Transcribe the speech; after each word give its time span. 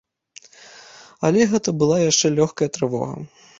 Але 1.29 1.47
гэта 1.53 1.69
была 1.83 2.01
яшчэ 2.11 2.27
лёгкая 2.41 2.69
трывога. 2.79 3.15